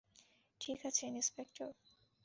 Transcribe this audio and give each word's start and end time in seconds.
ঠিক 0.61 0.79
আছে, 0.85 1.03
ইন্সপেক্টর? 1.07 1.69